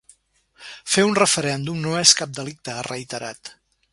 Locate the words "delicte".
2.39-2.77